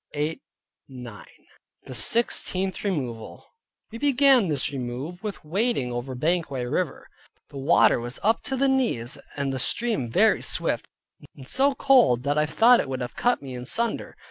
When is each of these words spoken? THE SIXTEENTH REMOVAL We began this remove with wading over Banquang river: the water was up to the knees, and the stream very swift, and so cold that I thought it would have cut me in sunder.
THE 0.13 0.39
SIXTEENTH 1.91 2.83
REMOVAL 2.83 3.45
We 3.91 3.99
began 3.99 4.47
this 4.47 4.71
remove 4.73 5.21
with 5.21 5.45
wading 5.45 5.91
over 5.93 6.15
Banquang 6.15 6.65
river: 6.71 7.05
the 7.49 7.59
water 7.59 7.99
was 7.99 8.19
up 8.23 8.41
to 8.45 8.55
the 8.57 8.67
knees, 8.67 9.19
and 9.37 9.53
the 9.53 9.59
stream 9.59 10.09
very 10.09 10.41
swift, 10.41 10.87
and 11.35 11.47
so 11.47 11.75
cold 11.75 12.23
that 12.23 12.39
I 12.39 12.47
thought 12.47 12.79
it 12.79 12.89
would 12.89 13.01
have 13.01 13.15
cut 13.15 13.43
me 13.43 13.53
in 13.53 13.65
sunder. 13.67 14.15